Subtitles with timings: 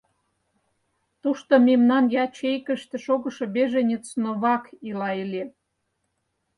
[1.21, 5.43] Тушто мемнан ячейкыште шогышо беженец Новак ила ыле.